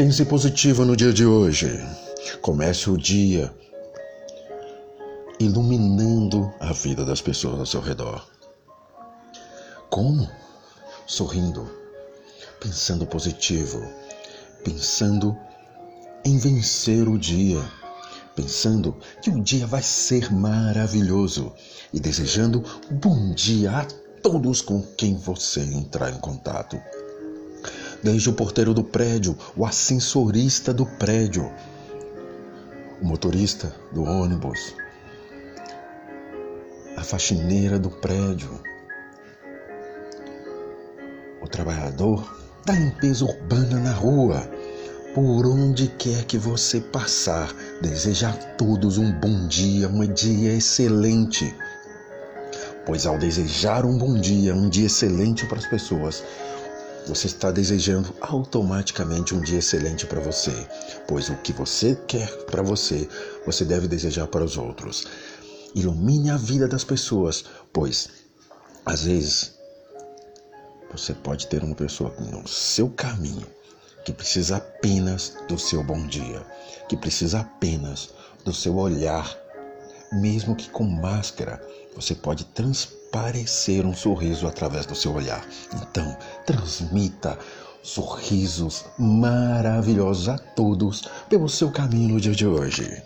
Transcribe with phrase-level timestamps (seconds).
[0.00, 1.78] Pense positivo no dia de hoje.
[2.40, 3.54] Comece o dia
[5.38, 8.26] iluminando a vida das pessoas ao seu redor.
[9.90, 10.26] Como?
[11.06, 11.70] Sorrindo,
[12.58, 13.86] pensando positivo,
[14.64, 15.36] pensando
[16.24, 17.62] em vencer o dia,
[18.34, 21.52] pensando que o dia vai ser maravilhoso
[21.92, 23.86] e desejando bom dia a
[24.22, 26.80] todos com quem você entrar em contato.
[28.02, 31.52] Desde o porteiro do prédio, o ascensorista do prédio,
[33.00, 34.74] o motorista do ônibus,
[36.96, 38.58] a faxineira do prédio,
[41.42, 44.48] o trabalhador da limpeza urbana na rua,
[45.14, 51.54] por onde quer que você passar, deseja a todos um bom dia, um dia excelente.
[52.86, 56.22] Pois ao desejar um bom dia, um dia excelente para as pessoas,
[57.06, 60.52] você está desejando automaticamente um dia excelente para você,
[61.06, 63.08] pois o que você quer para você,
[63.44, 65.06] você deve desejar para os outros.
[65.74, 68.08] Ilumine a vida das pessoas, pois
[68.84, 69.54] às vezes
[70.92, 73.46] você pode ter uma pessoa no seu caminho
[74.04, 76.44] que precisa apenas do seu bom dia,
[76.88, 78.10] que precisa apenas
[78.44, 79.38] do seu olhar,
[80.12, 81.60] mesmo que com máscara,
[81.94, 85.44] você pode transparecer um sorriso através do seu olhar.
[85.74, 87.38] Então, transmita
[87.82, 93.02] sorrisos maravilhosos a todos pelo seu caminho no dia de hoje.